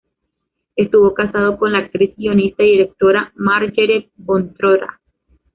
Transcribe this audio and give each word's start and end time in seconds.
Estuvo 0.75 1.13
casado 1.13 1.59
con 1.59 1.73
la 1.73 1.77
actriz, 1.77 2.15
guionista 2.17 2.63
y 2.63 2.71
directora 2.71 3.31
Margarethe 3.35 4.09
von 4.15 4.51
Trotta. 4.55 4.99